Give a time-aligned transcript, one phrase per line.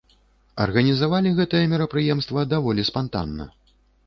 [0.63, 3.49] Арганізавалі гэтае мерапрыемства даволі спантанна.